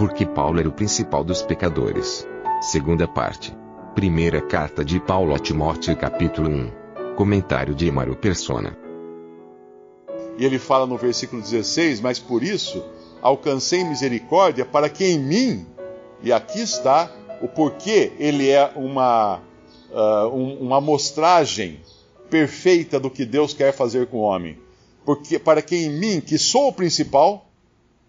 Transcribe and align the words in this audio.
Porque 0.00 0.24
Paulo 0.24 0.58
era 0.58 0.66
o 0.66 0.72
principal 0.72 1.22
dos 1.22 1.42
pecadores. 1.42 2.26
Segunda 2.62 3.06
parte. 3.06 3.54
Primeira 3.94 4.40
carta 4.40 4.82
de 4.82 4.98
Paulo 4.98 5.34
a 5.34 5.38
Timóteo 5.38 5.94
capítulo 5.94 6.48
1. 6.48 7.14
Comentário 7.16 7.74
de 7.74 7.86
Emaro 7.86 8.16
Persona. 8.16 8.74
E 10.38 10.44
ele 10.46 10.58
fala 10.58 10.86
no 10.86 10.96
versículo 10.96 11.42
16: 11.42 12.00
Mas 12.00 12.18
por 12.18 12.42
isso 12.42 12.82
alcancei 13.20 13.84
misericórdia 13.84 14.64
para 14.64 14.88
que 14.88 15.04
em 15.04 15.18
mim, 15.18 15.66
e 16.22 16.32
aqui 16.32 16.62
está 16.62 17.12
o 17.42 17.46
porquê 17.46 18.10
ele 18.18 18.48
é 18.48 18.72
uma, 18.74 19.42
uh, 19.90 20.34
um, 20.34 20.60
uma 20.62 20.78
amostragem 20.78 21.78
perfeita 22.30 22.98
do 22.98 23.10
que 23.10 23.26
Deus 23.26 23.52
quer 23.52 23.70
fazer 23.70 24.06
com 24.06 24.16
o 24.16 24.22
homem. 24.22 24.58
Porque 25.04 25.38
para 25.38 25.60
que 25.60 25.76
em 25.76 25.90
mim, 25.90 26.22
que 26.22 26.38
sou 26.38 26.68
o 26.68 26.72
principal, 26.72 27.50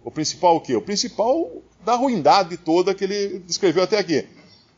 o 0.05 0.09
principal 0.09 0.55
o 0.55 0.61
quê? 0.61 0.73
O 0.73 0.81
principal 0.81 1.51
da 1.85 1.95
ruindade 1.95 2.57
toda 2.57 2.93
que 2.93 3.03
ele 3.03 3.39
descreveu 3.39 3.83
até 3.83 3.97
aqui. 3.97 4.25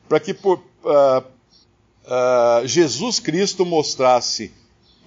Para 0.07 0.19
que 0.19 0.33
por, 0.33 0.59
uh, 0.83 1.23
uh, 2.05 2.67
Jesus 2.67 3.19
Cristo 3.19 3.65
mostrasse 3.65 4.51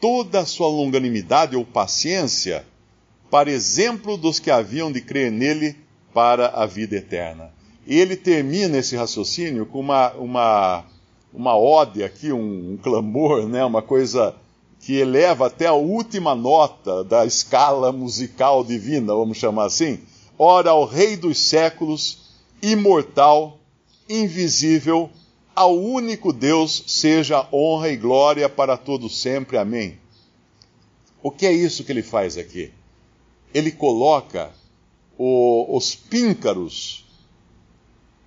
toda 0.00 0.40
a 0.40 0.46
sua 0.46 0.68
longanimidade 0.68 1.56
ou 1.56 1.64
paciência 1.64 2.64
para 3.30 3.50
exemplo 3.50 4.16
dos 4.16 4.38
que 4.38 4.50
haviam 4.50 4.92
de 4.92 5.00
crer 5.00 5.30
nele 5.30 5.76
para 6.12 6.48
a 6.48 6.66
vida 6.66 6.96
eterna. 6.96 7.50
E 7.86 7.98
ele 7.98 8.16
termina 8.16 8.78
esse 8.78 8.96
raciocínio 8.96 9.66
com 9.66 9.80
uma, 9.80 10.12
uma, 10.12 10.84
uma 11.32 11.56
ode 11.56 12.02
aqui, 12.02 12.32
um, 12.32 12.72
um 12.72 12.76
clamor, 12.76 13.46
né, 13.48 13.64
uma 13.64 13.82
coisa 13.82 14.34
que 14.80 14.94
eleva 14.96 15.46
até 15.46 15.66
a 15.66 15.72
última 15.72 16.34
nota 16.34 17.02
da 17.04 17.24
escala 17.24 17.92
musical 17.92 18.62
divina, 18.64 19.14
vamos 19.14 19.36
chamar 19.38 19.64
assim. 19.64 20.00
Ora, 20.38 20.70
ao 20.70 20.84
Rei 20.84 21.16
dos 21.16 21.38
séculos, 21.38 22.18
imortal, 22.60 23.58
invisível, 24.08 25.10
ao 25.54 25.74
único 25.74 26.32
Deus 26.32 26.84
seja 26.86 27.48
honra 27.50 27.88
e 27.88 27.96
glória 27.96 28.48
para 28.48 28.76
todos 28.76 29.20
sempre. 29.20 29.56
Amém. 29.56 29.98
O 31.22 31.30
que 31.30 31.46
é 31.46 31.52
isso 31.52 31.82
que 31.82 31.90
ele 31.90 32.02
faz 32.02 32.36
aqui? 32.36 32.70
Ele 33.54 33.72
coloca 33.72 34.52
o, 35.16 35.74
os 35.74 35.94
píncaros, 35.94 37.06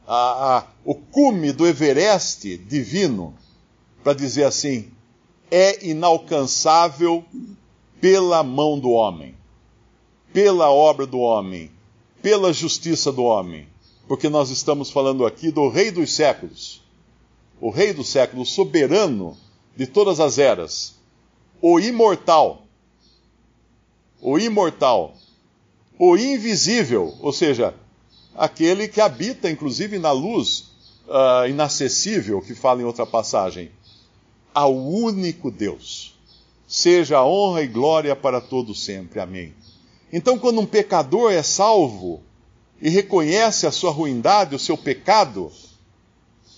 a, 0.07 0.57
a, 0.57 0.67
o 0.83 0.95
cume 0.95 1.51
do 1.51 1.67
Everest 1.67 2.57
divino, 2.57 3.35
para 4.03 4.13
dizer 4.13 4.45
assim: 4.45 4.89
é 5.51 5.85
inalcançável 5.87 7.23
pela 8.01 8.41
mão 8.41 8.79
do 8.79 8.89
homem, 8.89 9.35
pela 10.33 10.71
obra 10.71 11.05
do 11.05 11.19
homem, 11.19 11.69
pela 12.21 12.51
justiça 12.53 13.11
do 13.11 13.23
homem, 13.23 13.67
porque 14.07 14.29
nós 14.29 14.49
estamos 14.49 14.89
falando 14.89 15.25
aqui 15.25 15.51
do 15.51 15.69
Rei 15.69 15.91
dos 15.91 16.11
séculos. 16.13 16.81
O 17.61 17.69
Rei 17.69 17.93
do 17.93 18.03
século, 18.03 18.43
o 18.43 18.45
soberano 18.45 19.37
de 19.75 19.85
todas 19.85 20.19
as 20.19 20.37
eras, 20.37 20.95
o 21.61 21.79
imortal, 21.79 22.63
o 24.21 24.37
imortal, 24.37 25.13
o 25.97 26.17
invisível, 26.17 27.15
ou 27.19 27.33
seja, 27.33 27.73
aquele 28.35 28.87
que 28.87 29.01
habita 29.01 29.49
inclusive 29.49 29.99
na 29.99 30.11
luz 30.11 30.69
uh, 31.07 31.47
inacessível, 31.47 32.41
que 32.41 32.55
fala 32.55 32.81
em 32.81 32.85
outra 32.85 33.05
passagem, 33.05 33.71
ao 34.53 34.75
único 34.75 35.51
Deus. 35.51 36.15
Seja 36.67 37.23
honra 37.23 37.63
e 37.63 37.67
glória 37.67 38.15
para 38.15 38.39
todos 38.39 38.83
sempre. 38.83 39.19
Amém. 39.19 39.53
Então, 40.11 40.37
quando 40.39 40.59
um 40.59 40.65
pecador 40.65 41.31
é 41.31 41.43
salvo 41.43 42.21
e 42.81 42.89
reconhece 42.89 43.67
a 43.67 43.71
sua 43.71 43.91
ruindade, 43.91 44.55
o 44.55 44.59
seu 44.59 44.77
pecado, 44.77 45.51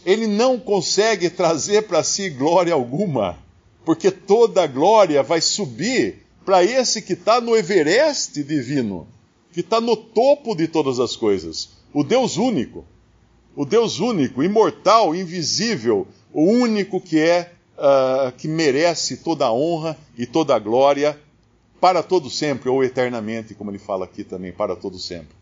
ele 0.06 0.28
não 0.28 0.60
consegue 0.60 1.30
trazer 1.30 1.84
para 1.84 2.04
si 2.04 2.30
glória 2.30 2.74
alguma, 2.74 3.38
porque 3.84 4.10
toda 4.10 4.64
a 4.64 4.68
glória 4.68 5.22
vai 5.22 5.42
subir 5.42 6.26
para 6.46 6.64
esse 6.64 7.02
que 7.02 7.14
está 7.14 7.42
no 7.42 7.56
Everest 7.56 8.42
divino, 8.44 9.08
que 9.52 9.60
está 9.60 9.82
no 9.82 9.96
topo 9.96 10.56
de 10.56 10.68
todas 10.68 11.00
as 11.00 11.16
coisas, 11.16 11.70
o 11.94 12.04
Deus 12.04 12.38
único, 12.38 12.86
o 13.56 13.66
Deus 13.66 14.00
único, 14.00 14.42
imortal, 14.42 15.14
invisível, 15.14 16.08
o 16.34 16.44
único 16.44 17.02
que 17.02 17.20
é 17.20 17.52
uh, 17.78 18.32
que 18.32 18.48
merece 18.48 19.18
toda 19.18 19.46
a 19.46 19.54
honra 19.54 19.98
e 20.18 20.26
toda 20.26 20.56
a 20.56 20.60
glória 20.60 21.20
para 21.82 22.04
todo 22.04 22.30
sempre 22.30 22.70
ou 22.70 22.84
eternamente, 22.84 23.56
como 23.56 23.72
ele 23.72 23.80
fala 23.80 24.06
aqui 24.06 24.24
também, 24.24 24.54
para 24.54 24.76
todo 24.76 25.00
sempre. 25.00 25.36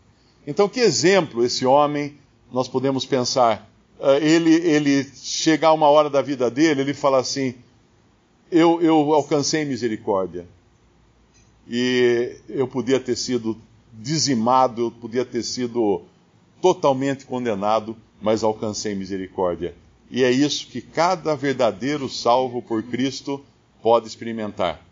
Então, 0.46 0.68
que 0.68 0.80
exemplo 0.80 1.44
esse 1.44 1.66
homem 1.66 2.16
nós 2.50 2.66
podemos 2.66 3.04
pensar 3.04 3.70
uh, 4.00 4.16
ele, 4.22 4.54
ele 4.54 5.04
chegar 5.14 5.74
uma 5.74 5.88
hora 5.88 6.08
da 6.08 6.22
vida 6.22 6.50
dele, 6.50 6.80
ele 6.80 6.94
fala 6.94 7.18
assim: 7.18 7.54
eu, 8.50 8.80
eu 8.80 9.12
alcancei 9.12 9.64
misericórdia. 9.66 10.46
E 11.68 12.36
eu 12.48 12.66
podia 12.66 12.98
ter 12.98 13.16
sido 13.16 13.56
dizimado, 13.92 14.82
eu 14.82 14.90
podia 14.90 15.24
ter 15.24 15.42
sido 15.42 16.02
totalmente 16.60 17.26
condenado, 17.26 17.96
mas 18.20 18.42
alcancei 18.42 18.94
misericórdia. 18.94 19.74
E 20.10 20.24
é 20.24 20.30
isso 20.30 20.66
que 20.66 20.80
cada 20.80 21.36
verdadeiro 21.36 22.08
salvo 22.08 22.60
por 22.60 22.82
Cristo 22.82 23.44
pode 23.80 24.08
experimentar. 24.08 24.84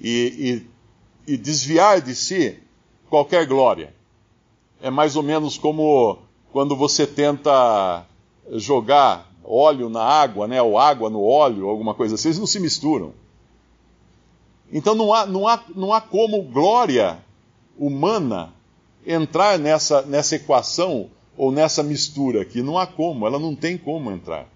E, 0.00 0.62
e, 0.64 0.75
e, 1.26 1.36
desviar 1.36 2.00
de 2.00 2.14
si 2.14 2.58
qualquer 3.08 3.46
glória. 3.46 3.94
É 4.80 4.90
mais 4.90 5.16
ou 5.16 5.22
menos 5.22 5.56
como 5.58 6.18
quando 6.52 6.76
você 6.76 7.06
tenta 7.06 8.06
jogar 8.52 9.30
óleo 9.44 9.88
na 9.88 10.02
água, 10.02 10.46
né, 10.48 10.60
ou 10.60 10.78
água 10.78 11.08
no 11.08 11.22
óleo, 11.22 11.68
alguma 11.68 11.94
coisa 11.94 12.14
assim, 12.14 12.28
eles 12.28 12.38
não 12.38 12.46
se 12.46 12.60
misturam. 12.60 13.12
Então 14.72 14.94
não 14.94 15.12
há, 15.12 15.26
não 15.26 15.46
há, 15.46 15.62
não 15.74 15.92
há 15.92 16.00
como 16.00 16.42
glória 16.42 17.18
humana 17.78 18.52
entrar 19.06 19.58
nessa, 19.58 20.02
nessa 20.02 20.36
equação 20.36 21.08
ou 21.36 21.52
nessa 21.52 21.82
mistura 21.82 22.42
aqui. 22.42 22.62
Não 22.62 22.78
há 22.78 22.86
como, 22.86 23.26
ela 23.26 23.38
não 23.38 23.54
tem 23.54 23.78
como 23.78 24.10
entrar. 24.10 24.48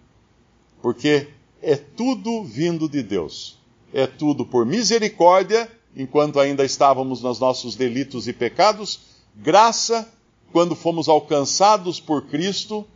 Porque 0.82 1.28
é 1.62 1.76
tudo 1.76 2.42
vindo 2.42 2.88
de 2.88 3.02
Deus. 3.02 3.58
É 3.92 4.06
tudo 4.06 4.44
por 4.44 4.64
misericórdia, 4.66 5.70
enquanto 5.96 6.38
ainda 6.38 6.64
estávamos 6.64 7.22
nos 7.22 7.40
nossos 7.40 7.74
delitos 7.74 8.28
e 8.28 8.32
pecados, 8.32 9.00
graça, 9.34 10.08
quando 10.52 10.74
fomos 10.74 11.08
alcançados 11.08 12.00
por 12.00 12.26
Cristo 12.26 12.86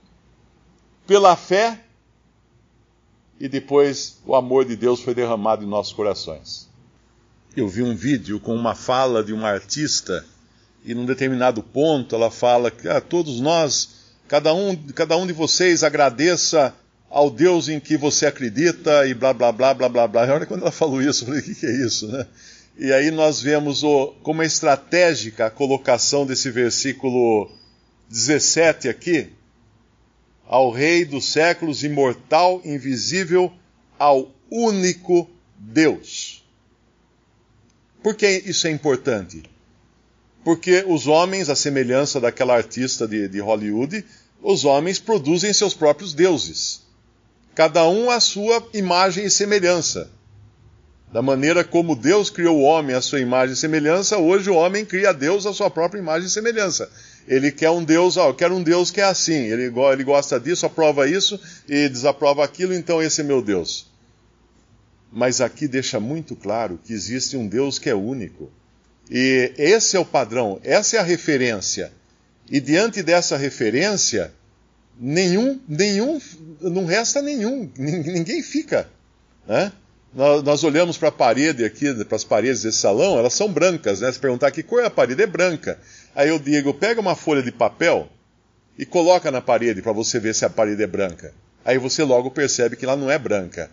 pela 1.07 1.37
fé, 1.37 1.81
e 3.39 3.49
depois 3.49 4.19
o 4.25 4.35
amor 4.35 4.65
de 4.65 4.77
Deus 4.77 5.01
foi 5.01 5.15
derramado 5.15 5.65
em 5.65 5.69
nossos 5.69 5.93
corações. 5.93 6.69
Eu 7.57 7.69
vi 7.69 7.83
um 7.83 7.95
vídeo 7.95 8.41
com 8.41 8.55
uma 8.55 8.75
fala 8.75 9.23
de 9.23 9.33
uma 9.33 9.49
artista, 9.49 10.25
e 10.85 10.95
num 10.95 11.05
determinado 11.05 11.63
ponto 11.63 12.15
ela 12.15 12.31
fala 12.31 12.71
que 12.71 12.89
ah, 12.89 13.01
todos 13.01 13.41
nós, 13.41 13.89
cada 14.29 14.53
um, 14.55 14.77
cada 14.93 15.17
um 15.17 15.27
de 15.27 15.33
vocês 15.33 15.83
agradeça 15.83 16.75
ao 17.09 17.31
Deus 17.31 17.69
em 17.69 17.79
que 17.79 17.97
você 17.97 18.27
acredita 18.27 19.07
e 19.07 19.15
blá 19.15 19.33
blá 19.33 19.53
blá 19.53 19.73
blá 19.73 19.89
blá 19.89 20.09
blá. 20.09 20.23
Olha 20.35 20.47
quando 20.47 20.63
ela 20.63 20.73
falou 20.73 21.01
isso, 21.01 21.23
eu 21.23 21.27
falei, 21.27 21.41
o 21.41 21.45
que, 21.45 21.55
que 21.55 21.67
é 21.67 21.87
isso, 21.87 22.09
né? 22.09 22.27
E 22.77 22.93
aí 22.93 23.11
nós 23.11 23.41
vemos 23.41 23.85
o, 23.85 24.09
como 24.23 24.43
é 24.43 24.47
estratégica 24.47 25.47
a 25.47 25.51
colocação 25.51 26.27
desse 26.27 26.51
versículo 26.51 27.51
17 28.09 28.89
aqui, 28.89 29.31
ao 30.47 30.71
Rei 30.71 31.05
dos 31.05 31.33
séculos, 31.33 31.85
imortal, 31.85 32.61
invisível, 32.65 33.53
ao 33.99 34.31
único 34.51 35.31
Deus. 35.57 36.45
Por 38.03 38.15
que 38.15 38.43
isso 38.45 38.67
é 38.67 38.71
importante? 38.71 39.43
Porque 40.45 40.85
os 40.87 41.07
homens, 41.07 41.49
à 41.49 41.57
semelhança 41.57 42.21
daquela 42.21 42.55
artista 42.55 43.09
de, 43.09 43.29
de 43.29 43.41
Hollywood, 43.41 44.05
os 44.43 44.65
homens 44.65 44.99
produzem 44.99 45.53
seus 45.53 45.73
próprios 45.73 46.13
deuses. 46.13 46.83
Cada 47.55 47.89
um 47.89 48.11
à 48.11 48.21
sua 48.21 48.69
imagem 48.75 49.25
e 49.25 49.31
semelhança. 49.31 50.11
Da 51.15 51.23
maneira 51.23 51.63
como 51.63 51.95
Deus 51.95 52.29
criou 52.29 52.59
o 52.59 52.63
homem 52.63 52.97
à 52.97 53.01
sua 53.01 53.21
imagem 53.21 53.53
e 53.53 53.57
semelhança, 53.57 54.19
hoje 54.19 54.51
o 54.51 54.57
homem 54.57 54.85
cria 54.85 55.15
Deus 55.15 55.47
à 55.47 55.55
sua 55.55 55.71
própria 55.71 56.01
imagem 56.01 56.27
e 56.27 56.31
semelhança. 56.31 56.91
Ele 57.29 57.53
quer 57.53 57.71
um 57.71 57.85
Deus, 57.85 58.17
ó, 58.17 58.31
eu 58.31 58.35
quero 58.35 58.53
um 58.53 58.61
Deus 58.65 58.91
que 58.91 59.01
é 59.01 59.05
assim. 59.05 59.33
Ele, 59.33 59.73
ele 59.93 60.03
gosta 60.03 60.41
disso, 60.41 60.67
aprova 60.67 61.09
isso 61.09 61.41
e 61.69 61.89
desaprova 61.89 62.45
aquilo, 62.45 62.75
então 62.75 63.01
esse 63.01 63.21
é 63.21 63.25
meu 63.25 63.41
Deus. 63.41 63.89
Mas 65.13 65.41
aqui 65.41 65.69
deixa 65.69 66.01
muito 66.01 66.35
claro 66.35 66.81
que 66.83 66.93
existe 66.93 67.37
um 67.37 67.47
Deus 67.47 67.79
que 67.79 67.89
é 67.89 67.95
único. 67.95 68.51
E 69.09 69.53
esse 69.57 69.97
é 69.97 70.01
o 70.01 70.05
padrão, 70.05 70.59
essa 70.65 70.97
é 70.97 70.99
a 70.99 71.05
referência. 71.05 71.93
E 72.51 72.59
diante 72.59 73.05
dessa 73.05 73.37
referência, 73.37 74.33
nenhum, 74.99 75.61
nenhum, 75.69 76.21
não 76.61 76.85
resta 76.85 77.23
nenhum, 77.23 77.71
ninguém 77.79 78.43
fica. 78.43 78.89
Né? 79.47 79.71
Nós, 80.15 80.63
olhamos 80.63 80.97
para 80.97 81.09
a 81.09 81.13
parede 81.13 81.65
aqui, 81.65 81.93
para 82.05 82.15
as 82.15 82.23
paredes 82.23 82.63
desse 82.63 82.79
salão, 82.79 83.19
elas 83.19 83.35
são 83.35 83.49
brancas, 83.49 84.01
né? 84.01 84.13
Se 84.13 84.19
perguntar 84.19 84.53
que 84.53 84.63
cor 84.63 84.81
é 84.81 84.87
a 84.87 84.91
parede, 84.91 85.23
é 85.23 85.27
branca. 85.27 85.77
Aí 86.15 86.29
eu 86.29 86.39
digo, 86.39 86.73
pega 86.73 87.01
uma 87.01 87.17
folha 87.17 87.43
de 87.43 87.51
papel 87.51 88.09
e 88.79 88.87
coloca 88.87 89.31
na 89.33 89.41
parede 89.41 89.83
para 89.83 89.91
você 89.91 90.21
ver 90.21 90.33
se 90.33 90.45
a 90.45 90.51
parede 90.51 90.85
é 90.85 90.87
branca. 90.87 91.35
Aí 91.65 91.79
você 91.79 92.05
logo 92.05 92.31
percebe 92.31 92.77
que 92.77 92.85
ela 92.85 92.95
não 92.95 93.11
é 93.11 93.19
branca. 93.19 93.69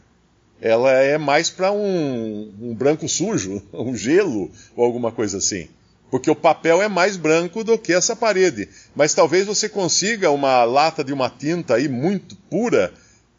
Ela 0.60 0.92
é 0.94 1.16
mais 1.18 1.52
para 1.52 1.72
um, 1.72 2.52
um 2.60 2.74
branco 2.74 3.08
sujo, 3.08 3.62
um 3.72 3.96
gelo 3.96 4.52
ou 4.76 4.84
alguma 4.84 5.12
coisa 5.12 5.38
assim 5.38 5.70
porque 6.12 6.30
o 6.30 6.36
papel 6.36 6.82
é 6.82 6.90
mais 6.90 7.16
branco 7.16 7.64
do 7.64 7.78
que 7.78 7.94
essa 7.94 8.14
parede. 8.14 8.68
Mas 8.94 9.14
talvez 9.14 9.48
você 9.48 9.70
consiga 9.70 10.30
uma 10.30 10.66
lata 10.66 11.06
de 11.06 11.14
uma 11.14 11.30
tinta 11.30 11.76
aí 11.76 11.88
muito 11.88 12.36
pura 12.36 12.94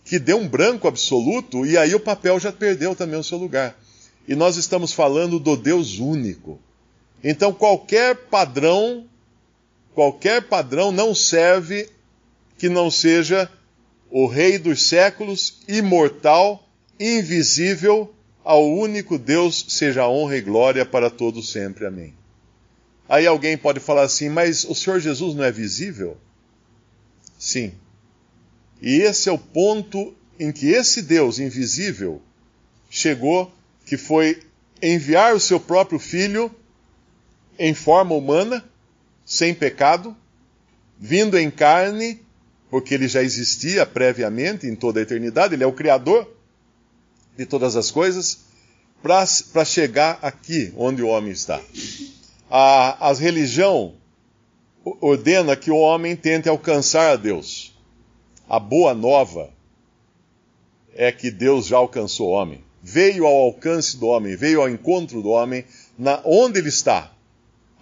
que 0.05 0.19
dê 0.19 0.35
um 0.35 0.49
branco 0.49 0.89
absoluto 0.89 1.65
e 1.65 1.77
aí 1.77 1.95
o 1.95 2.01
papel 2.01 2.39
já 2.39 2.53
perdeu 2.53 2.95
também 2.95 3.19
o 3.19 3.25
seu 3.25 3.39
lugar. 3.39 3.79
E 4.27 4.35
nós 4.35 4.57
estamos 4.57 4.93
falando 4.93 5.39
do 5.39 5.57
Deus 5.57 5.99
único. 5.99 6.59
Então 7.23 7.53
qualquer 7.53 8.17
padrão, 8.17 9.07
qualquer 9.95 10.43
padrão 10.43 10.91
não 10.93 11.15
serve 11.15 11.89
que 12.59 12.69
não 12.69 12.91
seja 12.91 13.51
o 14.11 14.27
Rei 14.27 14.59
dos 14.59 14.83
séculos, 14.83 15.61
imortal, 15.67 16.69
invisível, 17.01 18.13
ao 18.45 18.69
único 18.69 19.19
Deus 19.19 19.65
seja 19.69 20.09
honra 20.09 20.37
e 20.37 20.41
glória 20.41 20.85
para 20.85 21.09
todos 21.09 21.51
sempre. 21.51 21.87
Amém. 21.87 22.15
Aí 23.09 23.27
alguém 23.27 23.57
pode 23.57 23.81
falar 23.81 24.03
assim, 24.03 24.29
mas 24.29 24.65
o 24.65 24.75
Senhor 24.75 25.01
Jesus 25.01 25.35
não 25.35 25.45
é 25.45 25.53
visível? 25.53 26.17
Sim. 27.39 27.73
E 28.83 29.01
esse 29.01 29.29
é 29.29 29.33
o 29.33 29.39
ponto 29.39 30.15
em 30.39 30.51
que 30.51 30.71
esse 30.71 31.01
Deus 31.01 31.39
invisível 31.39 32.21
chegou, 32.91 33.51
que 33.87 33.97
foi 33.97 34.43
enviar 34.83 35.35
o 35.35 35.41
seu 35.41 35.61
próprio 35.61 35.99
filho 35.99 36.55
em 37.59 37.73
forma 37.73 38.15
humana, 38.15 38.63
sem 39.25 39.55
pecado, 39.55 40.17
vindo 40.99 41.39
em 41.39 41.51
carne, 41.51 42.21
porque 42.69 42.95
ele 42.95 43.07
já 43.07 43.23
existia 43.23 43.87
previamente 43.87 44.67
em 44.67 44.75
toda 44.75 44.99
a 44.99 45.03
eternidade, 45.03 45.55
ele 45.55 45.63
é 45.63 45.67
o 45.67 45.73
Criador 45.73 46.29
de 47.37 47.47
todas 47.47 47.77
as 47.77 47.91
coisas, 47.91 48.41
para 49.01 49.65
chegar 49.65 50.19
aqui 50.21 50.73
onde 50.77 51.03
o 51.03 51.09
homem 51.09 51.33
está 51.33 51.61
a, 52.55 53.09
a 53.09 53.15
religião 53.15 53.95
ordena 55.01 55.57
que 55.57 55.71
o 55.71 55.77
homem 55.79 56.15
tente 56.15 56.51
alcançar 56.51 57.13
a 57.13 57.17
Deus. 57.17 57.72
A 58.49 58.59
boa 58.59 58.95
nova 58.95 59.51
é 60.95 61.11
que 61.11 61.31
Deus 61.31 61.67
já 61.67 61.77
alcançou 61.77 62.29
o 62.29 62.33
homem. 62.33 62.63
Veio 62.83 63.27
ao 63.27 63.35
alcance 63.35 63.97
do 63.97 64.07
homem, 64.07 64.37
veio 64.37 64.61
ao 64.61 64.69
encontro 64.69 65.23
do 65.23 65.31
homem, 65.31 65.65
na, 65.99 66.21
onde 66.25 66.59
ele 66.59 66.69
está. 66.69 67.11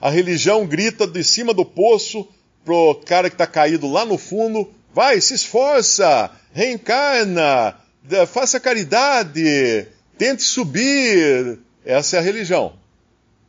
A 0.00 0.10
religião 0.10 0.66
grita 0.66 1.06
de 1.06 1.24
cima 1.24 1.54
do 1.54 1.64
poço 1.64 2.28
pro 2.64 3.00
cara 3.06 3.28
que 3.28 3.34
está 3.34 3.46
caído 3.46 3.90
lá 3.90 4.04
no 4.04 4.18
fundo: 4.18 4.70
vai, 4.94 5.20
se 5.20 5.34
esforça, 5.34 6.30
reencarna, 6.52 7.76
faça 8.28 8.60
caridade, 8.60 9.86
tente 10.18 10.42
subir. 10.42 11.58
Essa 11.84 12.16
é 12.16 12.18
a 12.18 12.22
religião. 12.22 12.74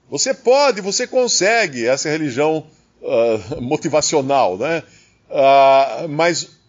Você 0.10 0.34
pode, 0.34 0.82
você 0.82 1.06
consegue, 1.06 1.86
essa 1.86 2.08
é 2.08 2.12
a 2.12 2.18
religião 2.18 2.66
uh, 3.02 3.62
motivacional, 3.62 4.58
né? 4.58 4.84
Uh, 5.30 6.10
mas 6.10 6.61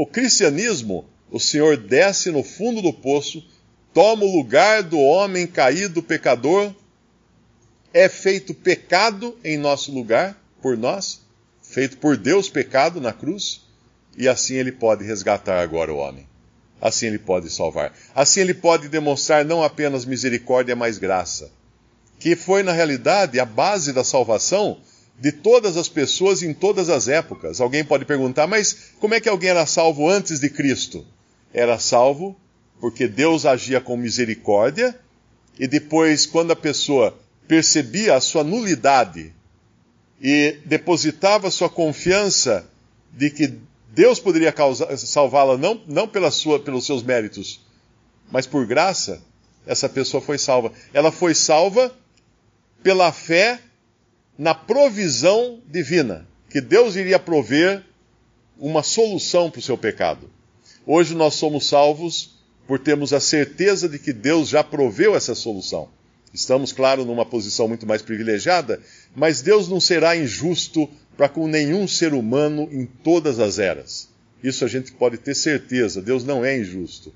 o 0.00 0.06
cristianismo, 0.06 1.04
o 1.30 1.38
Senhor 1.38 1.76
desce 1.76 2.30
no 2.30 2.42
fundo 2.42 2.80
do 2.80 2.90
poço, 2.90 3.44
toma 3.92 4.24
o 4.24 4.34
lugar 4.34 4.82
do 4.82 4.98
homem 4.98 5.46
caído, 5.46 6.02
pecador, 6.02 6.72
é 7.92 8.08
feito 8.08 8.54
pecado 8.54 9.36
em 9.44 9.58
nosso 9.58 9.92
lugar, 9.92 10.42
por 10.62 10.74
nós, 10.78 11.20
feito 11.60 11.98
por 11.98 12.16
Deus 12.16 12.48
pecado 12.48 12.98
na 12.98 13.12
cruz, 13.12 13.60
e 14.16 14.26
assim 14.26 14.54
ele 14.54 14.72
pode 14.72 15.04
resgatar 15.04 15.60
agora 15.60 15.92
o 15.92 15.98
homem. 15.98 16.26
Assim 16.80 17.08
ele 17.08 17.18
pode 17.18 17.50
salvar. 17.50 17.92
Assim 18.14 18.40
ele 18.40 18.54
pode 18.54 18.88
demonstrar 18.88 19.44
não 19.44 19.62
apenas 19.62 20.06
misericórdia, 20.06 20.74
mas 20.74 20.96
graça 20.96 21.50
que 22.20 22.36
foi, 22.36 22.62
na 22.62 22.72
realidade, 22.72 23.40
a 23.40 23.46
base 23.46 23.94
da 23.94 24.04
salvação 24.04 24.78
de 25.20 25.30
todas 25.30 25.76
as 25.76 25.88
pessoas 25.88 26.42
em 26.42 26.54
todas 26.54 26.88
as 26.88 27.06
épocas. 27.06 27.60
Alguém 27.60 27.84
pode 27.84 28.06
perguntar, 28.06 28.46
mas 28.46 28.92
como 28.98 29.14
é 29.14 29.20
que 29.20 29.28
alguém 29.28 29.50
era 29.50 29.66
salvo 29.66 30.08
antes 30.08 30.40
de 30.40 30.48
Cristo? 30.48 31.06
Era 31.52 31.78
salvo 31.78 32.34
porque 32.80 33.06
Deus 33.06 33.44
agia 33.44 33.80
com 33.80 33.96
misericórdia 33.96 34.98
e 35.58 35.66
depois, 35.66 36.24
quando 36.24 36.52
a 36.52 36.56
pessoa 36.56 37.14
percebia 37.46 38.14
a 38.14 38.20
sua 38.20 38.42
nulidade 38.42 39.34
e 40.22 40.56
depositava 40.64 41.50
sua 41.50 41.68
confiança 41.68 42.66
de 43.12 43.28
que 43.28 43.58
Deus 43.92 44.18
poderia 44.18 44.54
salvá-la 44.96 45.58
não, 45.58 45.82
não 45.86 46.08
pela 46.08 46.30
sua, 46.30 46.60
pelos 46.60 46.86
seus 46.86 47.02
méritos, 47.02 47.60
mas 48.30 48.46
por 48.46 48.64
graça, 48.66 49.22
essa 49.66 49.88
pessoa 49.88 50.22
foi 50.22 50.38
salva. 50.38 50.72
Ela 50.94 51.12
foi 51.12 51.34
salva 51.34 51.92
pela 52.82 53.12
fé 53.12 53.60
na 54.40 54.54
provisão 54.54 55.60
divina, 55.68 56.26
que 56.48 56.62
Deus 56.62 56.96
iria 56.96 57.18
prover 57.18 57.84
uma 58.58 58.82
solução 58.82 59.50
para 59.50 59.58
o 59.58 59.62
seu 59.62 59.76
pecado. 59.76 60.30
Hoje 60.86 61.14
nós 61.14 61.34
somos 61.34 61.68
salvos 61.68 62.40
por 62.66 62.78
termos 62.78 63.12
a 63.12 63.20
certeza 63.20 63.86
de 63.86 63.98
que 63.98 64.14
Deus 64.14 64.48
já 64.48 64.64
proveu 64.64 65.14
essa 65.14 65.34
solução. 65.34 65.90
Estamos, 66.32 66.72
claro, 66.72 67.04
numa 67.04 67.26
posição 67.26 67.68
muito 67.68 67.86
mais 67.86 68.00
privilegiada, 68.00 68.80
mas 69.14 69.42
Deus 69.42 69.68
não 69.68 69.78
será 69.78 70.16
injusto 70.16 70.88
para 71.18 71.28
com 71.28 71.46
nenhum 71.46 71.86
ser 71.86 72.14
humano 72.14 72.66
em 72.72 72.86
todas 72.86 73.38
as 73.38 73.58
eras. 73.58 74.08
Isso 74.42 74.64
a 74.64 74.68
gente 74.68 74.90
pode 74.92 75.18
ter 75.18 75.34
certeza, 75.34 76.00
Deus 76.00 76.24
não 76.24 76.42
é 76.42 76.56
injusto. 76.56 77.12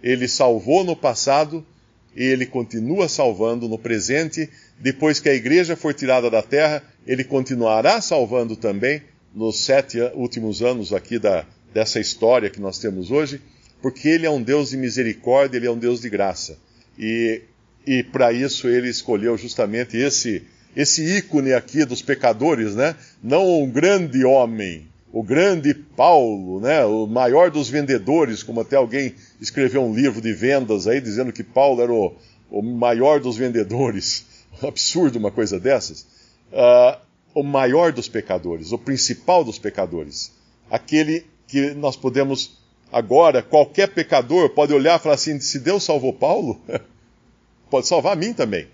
Ele 0.00 0.28
salvou 0.28 0.84
no 0.84 0.94
passado 0.94 1.66
e 2.14 2.22
ele 2.22 2.46
continua 2.46 3.08
salvando 3.08 3.68
no 3.68 3.78
presente. 3.78 4.48
Depois 4.82 5.20
que 5.20 5.28
a 5.28 5.34
igreja 5.34 5.76
for 5.76 5.94
tirada 5.94 6.28
da 6.28 6.42
terra, 6.42 6.82
ele 7.06 7.22
continuará 7.22 8.00
salvando 8.00 8.56
também 8.56 9.00
nos 9.32 9.60
sete 9.60 10.00
últimos 10.14 10.60
anos 10.60 10.92
aqui 10.92 11.20
da, 11.20 11.46
dessa 11.72 12.00
história 12.00 12.50
que 12.50 12.60
nós 12.60 12.80
temos 12.80 13.12
hoje, 13.12 13.40
porque 13.80 14.08
ele 14.08 14.26
é 14.26 14.30
um 14.30 14.42
Deus 14.42 14.70
de 14.70 14.76
misericórdia, 14.76 15.56
ele 15.56 15.68
é 15.68 15.70
um 15.70 15.78
Deus 15.78 16.00
de 16.00 16.10
graça. 16.10 16.58
E, 16.98 17.42
e 17.86 18.02
para 18.02 18.32
isso 18.32 18.66
ele 18.66 18.88
escolheu 18.88 19.38
justamente 19.38 19.96
esse, 19.96 20.42
esse 20.74 21.16
ícone 21.16 21.52
aqui 21.52 21.84
dos 21.84 22.02
pecadores, 22.02 22.74
né? 22.74 22.96
Não 23.22 23.62
um 23.62 23.70
grande 23.70 24.24
homem, 24.24 24.88
o 25.12 25.22
grande 25.22 25.74
Paulo, 25.74 26.60
né, 26.60 26.84
o 26.84 27.06
maior 27.06 27.52
dos 27.52 27.70
vendedores, 27.70 28.42
como 28.42 28.60
até 28.60 28.74
alguém 28.74 29.14
escreveu 29.40 29.84
um 29.84 29.94
livro 29.94 30.20
de 30.20 30.32
vendas 30.32 30.88
aí 30.88 31.00
dizendo 31.00 31.32
que 31.32 31.44
Paulo 31.44 31.82
era 31.82 31.92
o, 31.92 32.16
o 32.50 32.62
maior 32.62 33.20
dos 33.20 33.36
vendedores. 33.36 34.31
Absurdo 34.60 35.18
uma 35.18 35.30
coisa 35.30 35.58
dessas. 35.58 36.06
Uh, 36.52 37.00
o 37.34 37.42
maior 37.42 37.92
dos 37.92 38.08
pecadores, 38.08 38.72
o 38.72 38.78
principal 38.78 39.44
dos 39.44 39.58
pecadores. 39.58 40.32
Aquele 40.70 41.26
que 41.46 41.70
nós 41.74 41.96
podemos, 41.96 42.58
agora, 42.90 43.42
qualquer 43.42 43.88
pecador 43.94 44.50
pode 44.50 44.72
olhar 44.72 44.98
e 44.98 45.02
falar 45.02 45.14
assim: 45.14 45.40
se 45.40 45.58
Deus 45.58 45.84
salvou 45.84 46.12
Paulo, 46.12 46.60
pode 47.70 47.86
salvar 47.86 48.12
a 48.12 48.16
mim 48.16 48.32
também. 48.32 48.68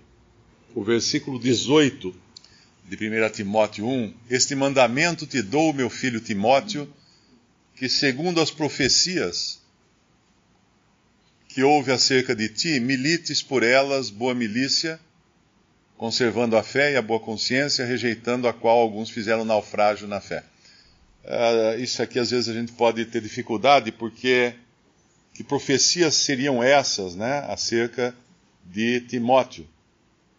O 0.75 0.83
versículo 0.83 1.39
18 1.39 2.13
de 2.85 2.95
1 2.95 3.29
Timóteo 3.29 3.85
1: 3.85 4.13
Este 4.29 4.55
mandamento 4.55 5.25
te 5.25 5.41
dou, 5.41 5.73
meu 5.73 5.89
filho 5.89 6.19
Timóteo, 6.19 6.87
que 7.75 7.87
segundo 7.87 8.41
as 8.41 8.51
profecias 8.51 9.59
que 11.47 11.63
houve 11.63 11.91
acerca 11.91 12.35
de 12.35 12.47
ti, 12.49 12.79
milites 12.79 13.41
por 13.41 13.63
elas 13.63 14.09
boa 14.09 14.35
milícia, 14.35 14.99
conservando 15.99 16.55
a 16.55 16.63
fé 16.63 16.93
e 16.93 16.95
a 16.95 17.01
boa 17.01 17.19
consciência, 17.19 17.85
rejeitando 17.85 18.47
a 18.47 18.53
qual 18.53 18.79
alguns 18.79 19.09
fizeram 19.09 19.43
naufrágio 19.43 20.07
na 20.07 20.21
fé. 20.21 20.45
Uh, 21.25 21.77
isso 21.77 22.01
aqui 22.01 22.17
às 22.17 22.31
vezes 22.31 22.47
a 22.47 22.53
gente 22.53 22.71
pode 22.71 23.03
ter 23.03 23.19
dificuldade, 23.21 23.91
porque 23.91 24.53
que 25.33 25.43
profecias 25.43 26.15
seriam 26.15 26.63
essas, 26.63 27.15
né, 27.15 27.43
acerca 27.49 28.15
de 28.63 29.01
Timóteo, 29.01 29.67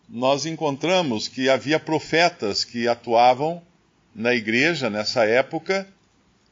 nós 0.09 0.47
encontramos 0.47 1.29
que 1.29 1.51
havia 1.51 1.79
profetas 1.79 2.65
que 2.65 2.89
atuavam 2.89 3.63
na 4.15 4.35
igreja 4.35 4.89
nessa 4.89 5.27
época 5.27 5.87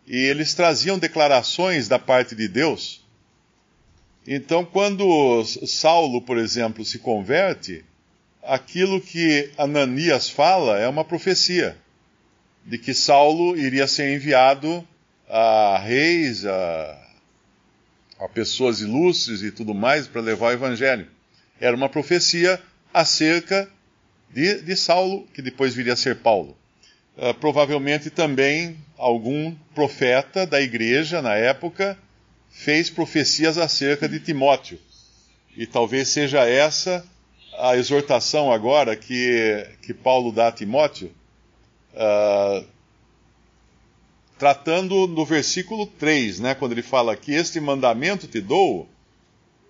e 0.06 0.18
eles 0.18 0.52
traziam 0.52 0.98
declarações 0.98 1.88
da 1.88 1.98
parte 1.98 2.34
de 2.34 2.46
Deus. 2.46 3.02
Então, 4.26 4.66
quando 4.66 5.42
Saulo, 5.66 6.20
por 6.20 6.36
exemplo, 6.36 6.84
se 6.84 6.98
converte, 6.98 7.86
aquilo 8.48 8.98
que 8.98 9.50
Ananias 9.58 10.30
fala 10.30 10.78
é 10.78 10.88
uma 10.88 11.04
profecia 11.04 11.76
de 12.64 12.78
que 12.78 12.94
Saulo 12.94 13.56
iria 13.56 13.86
ser 13.86 14.14
enviado 14.14 14.86
a 15.28 15.78
reis, 15.78 16.46
a, 16.46 16.98
a 18.18 18.28
pessoas 18.28 18.80
ilustres 18.80 19.42
e 19.42 19.50
tudo 19.50 19.74
mais 19.74 20.08
para 20.08 20.22
levar 20.22 20.46
o 20.46 20.52
evangelho. 20.52 21.06
Era 21.60 21.76
uma 21.76 21.90
profecia 21.90 22.60
acerca 22.92 23.70
de, 24.30 24.62
de 24.62 24.76
Saulo, 24.76 25.26
que 25.34 25.42
depois 25.42 25.74
viria 25.74 25.92
a 25.92 25.96
ser 25.96 26.16
Paulo. 26.16 26.56
Uh, 27.16 27.34
provavelmente 27.34 28.08
também 28.08 28.78
algum 28.96 29.54
profeta 29.74 30.46
da 30.46 30.60
igreja 30.60 31.20
na 31.20 31.34
época 31.34 31.98
fez 32.50 32.88
profecias 32.88 33.58
acerca 33.58 34.08
de 34.08 34.20
Timóteo. 34.20 34.78
E 35.54 35.66
talvez 35.66 36.08
seja 36.08 36.48
essa 36.48 37.04
a 37.58 37.76
exortação 37.76 38.52
agora 38.52 38.94
que, 38.96 39.66
que 39.82 39.92
Paulo 39.92 40.32
dá 40.32 40.48
a 40.48 40.52
Timóteo, 40.52 41.10
uh, 41.94 42.64
tratando 44.38 45.08
no 45.08 45.24
versículo 45.24 45.86
3, 45.86 46.40
né, 46.40 46.54
quando 46.54 46.72
ele 46.72 46.82
fala 46.82 47.16
que 47.16 47.32
este 47.32 47.60
mandamento 47.60 48.28
te 48.28 48.40
dou, 48.40 48.88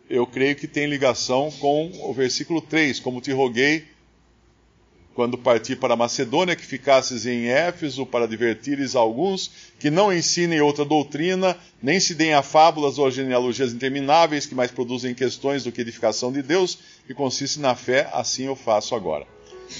eu 0.08 0.26
creio 0.26 0.54
que 0.54 0.66
tem 0.66 0.86
ligação 0.86 1.50
com 1.52 1.90
o 2.02 2.12
versículo 2.12 2.60
3, 2.60 3.00
como 3.00 3.20
te 3.20 3.32
roguei 3.32 3.86
quando 5.18 5.36
parti 5.36 5.74
para 5.74 5.96
Macedônia, 5.96 6.54
que 6.54 6.64
ficasses 6.64 7.26
em 7.26 7.48
Éfeso 7.48 8.06
para 8.06 8.24
advertires 8.24 8.94
alguns 8.94 9.50
que 9.76 9.90
não 9.90 10.12
ensinem 10.12 10.60
outra 10.60 10.84
doutrina, 10.84 11.56
nem 11.82 11.98
se 11.98 12.14
deem 12.14 12.34
a 12.34 12.40
fábulas 12.40 13.00
ou 13.00 13.06
a 13.08 13.10
genealogias 13.10 13.72
intermináveis, 13.72 14.46
que 14.46 14.54
mais 14.54 14.70
produzem 14.70 15.16
questões 15.16 15.64
do 15.64 15.72
que 15.72 15.80
edificação 15.80 16.30
de 16.30 16.40
Deus, 16.40 16.78
que 17.04 17.12
consiste 17.14 17.58
na 17.58 17.74
fé, 17.74 18.08
assim 18.12 18.44
eu 18.44 18.54
faço 18.54 18.94
agora. 18.94 19.26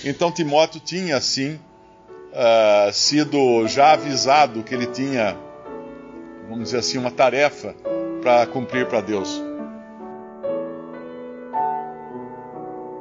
Então 0.04 0.32
Timóteo 0.32 0.80
tinha, 0.80 1.16
assim, 1.16 1.52
uh, 1.52 2.92
sido 2.92 3.68
já 3.68 3.92
avisado 3.92 4.64
que 4.64 4.74
ele 4.74 4.86
tinha, 4.86 5.36
vamos 6.48 6.64
dizer 6.64 6.78
assim, 6.78 6.98
uma 6.98 7.12
tarefa 7.12 7.76
para 8.20 8.44
cumprir 8.48 8.88
para 8.88 9.00
Deus. 9.00 9.47